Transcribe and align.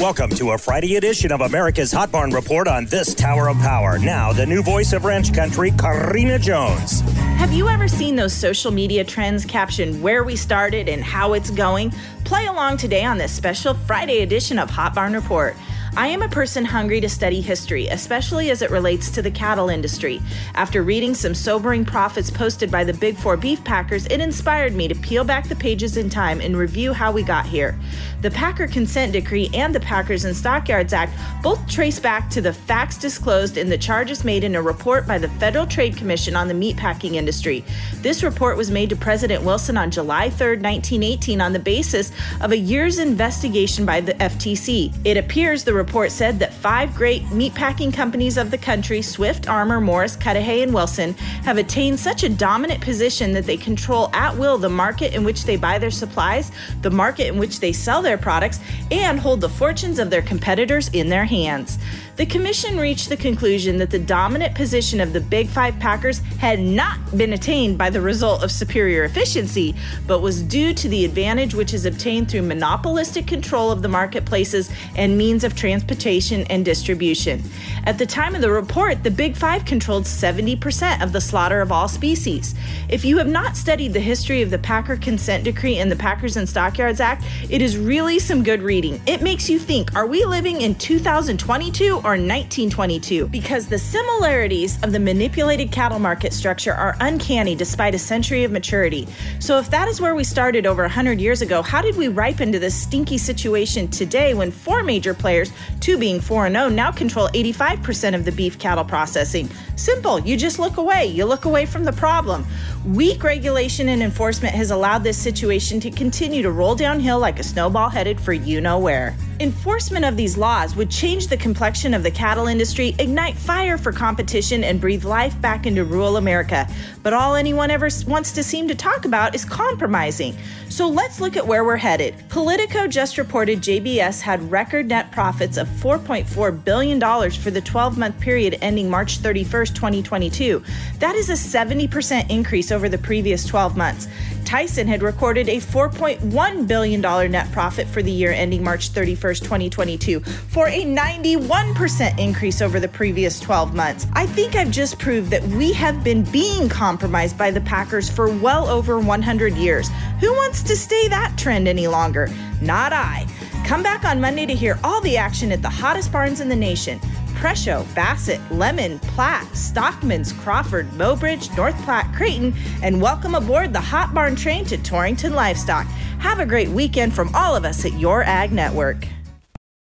Welcome 0.00 0.28
to 0.32 0.50
a 0.50 0.58
Friday 0.58 0.96
edition 0.96 1.32
of 1.32 1.40
America's 1.40 1.90
Hot 1.90 2.12
Barn 2.12 2.30
Report 2.30 2.68
on 2.68 2.84
this 2.84 3.14
Tower 3.14 3.48
of 3.48 3.56
Power. 3.60 3.98
Now, 3.98 4.30
the 4.30 4.44
new 4.44 4.62
voice 4.62 4.92
of 4.92 5.06
ranch 5.06 5.32
country, 5.32 5.70
Karina 5.70 6.38
Jones. 6.38 7.00
Have 7.38 7.50
you 7.54 7.66
ever 7.68 7.88
seen 7.88 8.14
those 8.14 8.34
social 8.34 8.70
media 8.70 9.04
trends 9.04 9.46
caption 9.46 10.02
where 10.02 10.22
we 10.22 10.36
started 10.36 10.90
and 10.90 11.02
how 11.02 11.32
it's 11.32 11.48
going? 11.48 11.94
Play 12.24 12.44
along 12.44 12.76
today 12.76 13.06
on 13.06 13.16
this 13.16 13.32
special 13.32 13.72
Friday 13.72 14.20
edition 14.20 14.58
of 14.58 14.68
Hot 14.68 14.94
Barn 14.94 15.14
Report. 15.14 15.56
I 15.98 16.08
am 16.08 16.20
a 16.20 16.28
person 16.28 16.66
hungry 16.66 17.00
to 17.00 17.08
study 17.08 17.40
history, 17.40 17.86
especially 17.86 18.50
as 18.50 18.60
it 18.60 18.70
relates 18.70 19.10
to 19.12 19.22
the 19.22 19.30
cattle 19.30 19.70
industry. 19.70 20.20
After 20.54 20.82
reading 20.82 21.14
some 21.14 21.34
sobering 21.34 21.86
profits 21.86 22.30
posted 22.30 22.70
by 22.70 22.84
the 22.84 22.92
Big 22.92 23.16
Four 23.16 23.38
beef 23.38 23.64
packers, 23.64 24.04
it 24.08 24.20
inspired 24.20 24.74
me 24.74 24.88
to 24.88 24.94
peel 24.94 25.24
back 25.24 25.48
the 25.48 25.56
pages 25.56 25.96
in 25.96 26.10
time 26.10 26.42
and 26.42 26.54
review 26.54 26.92
how 26.92 27.12
we 27.12 27.22
got 27.22 27.46
here. 27.46 27.78
The 28.22 28.30
Packer 28.30 28.66
Consent 28.66 29.12
Decree 29.12 29.50
and 29.52 29.74
the 29.74 29.80
Packers 29.80 30.24
and 30.24 30.34
Stockyards 30.34 30.94
Act 30.94 31.12
both 31.42 31.68
trace 31.68 31.98
back 31.98 32.30
to 32.30 32.40
the 32.40 32.52
facts 32.52 32.96
disclosed 32.96 33.58
in 33.58 33.68
the 33.68 33.76
charges 33.76 34.24
made 34.24 34.42
in 34.42 34.56
a 34.56 34.62
report 34.62 35.06
by 35.06 35.18
the 35.18 35.28
Federal 35.28 35.66
Trade 35.66 35.96
Commission 35.96 36.34
on 36.34 36.48
the 36.48 36.54
meatpacking 36.54 37.14
industry. 37.14 37.62
This 37.96 38.22
report 38.22 38.56
was 38.56 38.70
made 38.70 38.88
to 38.88 38.96
President 38.96 39.44
Wilson 39.44 39.76
on 39.76 39.90
July 39.90 40.30
3, 40.30 40.56
1918, 40.56 41.42
on 41.42 41.52
the 41.52 41.58
basis 41.58 42.10
of 42.40 42.52
a 42.52 42.56
year's 42.56 42.98
investigation 42.98 43.84
by 43.84 44.00
the 44.00 44.14
FTC. 44.14 44.94
It 45.04 45.18
appears 45.18 45.64
the 45.64 45.74
report 45.74 46.10
said 46.10 46.38
that 46.38 46.54
five 46.54 46.94
great 46.94 47.22
meatpacking 47.24 47.92
companies 47.92 48.38
of 48.38 48.50
the 48.50 48.58
country, 48.58 49.02
Swift, 49.02 49.46
Armour, 49.46 49.80
Morris, 49.80 50.16
Cudahy, 50.16 50.62
and 50.62 50.72
Wilson, 50.72 51.12
have 51.44 51.58
attained 51.58 52.00
such 52.00 52.22
a 52.22 52.30
dominant 52.30 52.80
position 52.80 53.32
that 53.32 53.44
they 53.44 53.58
control 53.58 54.08
at 54.14 54.34
will 54.36 54.56
the 54.56 54.70
market 54.70 55.14
in 55.14 55.22
which 55.22 55.44
they 55.44 55.56
buy 55.56 55.78
their 55.78 55.90
supplies, 55.90 56.50
the 56.80 56.90
market 56.90 57.26
in 57.26 57.38
which 57.38 57.60
they 57.60 57.72
sell 57.72 58.05
their 58.06 58.16
products, 58.16 58.60
and 58.90 59.20
hold 59.20 59.42
the 59.42 59.48
fortunes 59.50 59.98
of 59.98 60.08
their 60.08 60.22
competitors 60.22 60.88
in 60.94 61.10
their 61.10 61.26
hands. 61.26 61.78
The 62.16 62.24
commission 62.24 62.78
reached 62.78 63.10
the 63.10 63.16
conclusion 63.18 63.76
that 63.76 63.90
the 63.90 63.98
dominant 63.98 64.54
position 64.54 65.02
of 65.02 65.12
the 65.12 65.20
Big 65.20 65.48
Five 65.48 65.78
Packers 65.78 66.20
had 66.38 66.58
not 66.58 67.14
been 67.14 67.34
attained 67.34 67.76
by 67.76 67.90
the 67.90 68.00
result 68.00 68.42
of 68.42 68.50
superior 68.50 69.04
efficiency, 69.04 69.74
but 70.06 70.22
was 70.22 70.42
due 70.42 70.72
to 70.72 70.88
the 70.88 71.04
advantage 71.04 71.54
which 71.54 71.74
is 71.74 71.84
obtained 71.84 72.30
through 72.30 72.40
monopolistic 72.40 73.26
control 73.26 73.70
of 73.70 73.82
the 73.82 73.88
marketplaces 73.88 74.70
and 74.96 75.18
means 75.18 75.44
of 75.44 75.54
transportation 75.54 76.44
and 76.44 76.64
distribution. 76.64 77.42
At 77.84 77.98
the 77.98 78.06
time 78.06 78.34
of 78.34 78.40
the 78.40 78.50
report, 78.50 79.04
the 79.04 79.10
Big 79.10 79.36
Five 79.36 79.66
controlled 79.66 80.04
70% 80.04 81.02
of 81.02 81.12
the 81.12 81.20
slaughter 81.20 81.60
of 81.60 81.70
all 81.70 81.86
species. 81.86 82.54
If 82.88 83.04
you 83.04 83.18
have 83.18 83.28
not 83.28 83.58
studied 83.58 83.92
the 83.92 84.00
history 84.00 84.40
of 84.40 84.50
the 84.50 84.58
Packer 84.58 84.96
Consent 84.96 85.44
Decree 85.44 85.76
and 85.76 85.92
the 85.92 85.96
Packers 85.96 86.38
and 86.38 86.48
Stockyards 86.48 86.98
Act, 86.98 87.24
it 87.50 87.60
is 87.60 87.76
really 87.76 88.18
some 88.18 88.42
good 88.42 88.62
reading. 88.62 89.02
It 89.06 89.20
makes 89.20 89.50
you 89.50 89.58
think 89.58 89.94
are 89.94 90.06
we 90.06 90.24
living 90.24 90.62
in 90.62 90.76
2022 90.76 92.05
or 92.06 92.10
1922? 92.10 93.26
Because 93.26 93.66
the 93.66 93.78
similarities 93.78 94.80
of 94.84 94.92
the 94.92 95.00
manipulated 95.00 95.72
cattle 95.72 95.98
market 95.98 96.32
structure 96.32 96.72
are 96.72 96.96
uncanny 97.00 97.56
despite 97.56 97.96
a 97.96 97.98
century 97.98 98.44
of 98.44 98.52
maturity. 98.52 99.08
So, 99.40 99.58
if 99.58 99.68
that 99.70 99.88
is 99.88 100.00
where 100.00 100.14
we 100.14 100.22
started 100.22 100.66
over 100.66 100.82
100 100.82 101.20
years 101.20 101.42
ago, 101.42 101.62
how 101.62 101.82
did 101.82 101.96
we 101.96 102.06
ripen 102.06 102.52
to 102.52 102.60
this 102.60 102.80
stinky 102.80 103.18
situation 103.18 103.88
today 103.88 104.34
when 104.34 104.52
four 104.52 104.84
major 104.84 105.14
players, 105.14 105.50
two 105.80 105.98
being 105.98 106.20
4 106.20 106.48
0, 106.48 106.68
now 106.68 106.92
control 106.92 107.28
85% 107.30 108.14
of 108.14 108.24
the 108.24 108.30
beef 108.30 108.56
cattle 108.56 108.84
processing? 108.84 109.50
Simple, 109.74 110.20
you 110.20 110.36
just 110.36 110.60
look 110.60 110.76
away. 110.76 111.06
You 111.06 111.24
look 111.24 111.44
away 111.44 111.66
from 111.66 111.82
the 111.82 111.92
problem. 111.92 112.46
Weak 112.86 113.24
regulation 113.24 113.88
and 113.88 114.00
enforcement 114.00 114.54
has 114.54 114.70
allowed 114.70 115.02
this 115.02 115.18
situation 115.18 115.80
to 115.80 115.90
continue 115.90 116.42
to 116.42 116.52
roll 116.52 116.76
downhill 116.76 117.18
like 117.18 117.40
a 117.40 117.42
snowball 117.42 117.88
headed 117.88 118.20
for 118.20 118.32
you 118.32 118.60
know 118.60 118.78
where. 118.78 119.16
Enforcement 119.38 120.06
of 120.06 120.16
these 120.16 120.38
laws 120.38 120.74
would 120.76 120.90
change 120.90 121.26
the 121.26 121.36
complexion 121.36 121.92
of 121.92 122.02
the 122.02 122.10
cattle 122.10 122.46
industry, 122.46 122.96
ignite 122.98 123.36
fire 123.36 123.76
for 123.76 123.92
competition, 123.92 124.64
and 124.64 124.80
breathe 124.80 125.04
life 125.04 125.38
back 125.42 125.66
into 125.66 125.84
rural 125.84 126.16
America. 126.16 126.66
But 127.02 127.12
all 127.12 127.34
anyone 127.34 127.70
ever 127.70 127.90
wants 128.06 128.32
to 128.32 128.42
seem 128.42 128.66
to 128.68 128.74
talk 128.74 129.04
about 129.04 129.34
is 129.34 129.44
compromising. 129.44 130.34
So 130.70 130.88
let's 130.88 131.20
look 131.20 131.36
at 131.36 131.46
where 131.46 131.64
we're 131.64 131.76
headed. 131.76 132.14
Politico 132.30 132.86
just 132.86 133.18
reported 133.18 133.60
JBS 133.60 134.22
had 134.22 134.50
record 134.50 134.88
net 134.88 135.12
profits 135.12 135.58
of 135.58 135.68
$4.4 135.68 136.64
billion 136.64 137.30
for 137.30 137.50
the 137.50 137.60
12 137.60 137.98
month 137.98 138.18
period 138.18 138.58
ending 138.62 138.88
March 138.88 139.18
31st, 139.18 139.74
2022. 139.74 140.62
That 140.98 141.14
is 141.14 141.28
a 141.28 141.34
70% 141.34 142.30
increase 142.30 142.72
over 142.72 142.88
the 142.88 142.98
previous 142.98 143.44
12 143.44 143.76
months. 143.76 144.08
Tyson 144.46 144.86
had 144.86 145.02
recorded 145.02 145.48
a 145.48 145.56
$4.1 145.56 146.68
billion 146.68 147.00
net 147.00 147.50
profit 147.50 147.88
for 147.88 148.00
the 148.00 148.12
year 148.12 148.30
ending 148.30 148.62
March 148.62 148.90
31st, 148.90 149.42
2022, 149.42 150.20
for 150.20 150.68
a 150.68 150.84
91% 150.84 152.18
increase 152.18 152.62
over 152.62 152.78
the 152.78 152.86
previous 152.86 153.40
12 153.40 153.74
months. 153.74 154.06
I 154.12 154.24
think 154.24 154.54
I've 154.54 154.70
just 154.70 155.00
proved 155.00 155.30
that 155.30 155.42
we 155.48 155.72
have 155.72 156.04
been 156.04 156.22
being 156.30 156.68
compromised 156.68 157.36
by 157.36 157.50
the 157.50 157.60
Packers 157.60 158.08
for 158.08 158.30
well 158.30 158.68
over 158.68 159.00
100 159.00 159.54
years. 159.54 159.90
Who 160.20 160.32
wants 160.32 160.62
to 160.62 160.76
stay 160.76 161.08
that 161.08 161.34
trend 161.36 161.66
any 161.66 161.88
longer? 161.88 162.30
Not 162.62 162.92
I. 162.92 163.26
Come 163.64 163.82
back 163.82 164.04
on 164.04 164.20
Monday 164.20 164.46
to 164.46 164.54
hear 164.54 164.78
all 164.84 165.00
the 165.00 165.16
action 165.16 165.50
at 165.50 165.60
the 165.60 165.68
hottest 165.68 166.12
barns 166.12 166.40
in 166.40 166.48
the 166.48 166.54
nation. 166.54 167.00
Presho, 167.36 167.84
Bassett, 167.94 168.40
Lemmon, 168.48 169.00
Platte, 169.02 169.54
Stockman's, 169.54 170.32
Crawford, 170.32 170.88
Mobridge, 170.92 171.54
North 171.56 171.76
Platte, 171.84 172.12
Creighton, 172.14 172.54
and 172.82 173.00
welcome 173.00 173.34
aboard 173.34 173.72
the 173.74 173.80
Hot 173.80 174.14
Barn 174.14 174.34
train 174.34 174.64
to 174.64 174.78
Torrington 174.78 175.34
Livestock. 175.34 175.86
Have 176.18 176.40
a 176.40 176.46
great 176.46 176.70
weekend 176.70 177.14
from 177.14 177.30
all 177.34 177.54
of 177.54 177.66
us 177.66 177.84
at 177.84 177.92
Your 177.98 178.22
Ag 178.24 178.52
Network. 178.52 179.06